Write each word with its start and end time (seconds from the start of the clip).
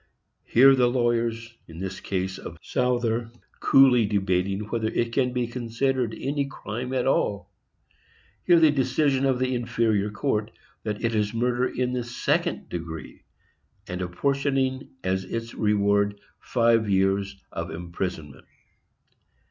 Hear 0.45 0.73
the 0.75 0.89
lawyers, 0.89 1.55
in 1.67 1.77
this 1.77 1.99
case 1.99 2.39
of 2.39 2.57
Souther, 2.63 3.29
coolly 3.59 4.07
debating 4.07 4.61
whether 4.61 4.87
it 4.87 5.13
can 5.13 5.31
be 5.31 5.45
considered 5.45 6.15
any 6.19 6.47
crime 6.47 6.91
at 6.91 7.05
all. 7.05 7.51
Hear 8.45 8.59
the 8.59 8.71
decision 8.71 9.25
of 9.27 9.37
the 9.37 9.53
inferior 9.53 10.09
court, 10.09 10.49
that 10.81 11.03
it 11.05 11.13
is 11.13 11.35
murder 11.35 11.67
in 11.67 11.93
the 11.93 12.03
second 12.03 12.67
degree, 12.67 13.21
and 13.87 14.01
apportioning 14.01 14.89
as 15.03 15.23
its 15.23 15.53
reward 15.53 16.19
five 16.39 16.89
years 16.89 17.39
of 17.51 17.69
imprisonment. 17.69 18.47